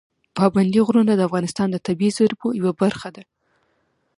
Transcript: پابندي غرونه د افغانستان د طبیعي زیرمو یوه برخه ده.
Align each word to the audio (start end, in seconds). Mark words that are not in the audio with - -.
پابندي 0.37 0.81
غرونه 0.87 1.13
د 1.15 1.21
افغانستان 1.27 1.67
د 1.71 1.77
طبیعي 1.87 2.11
زیرمو 2.17 2.47
یوه 2.59 2.71
برخه 2.81 3.09
ده. 3.15 3.23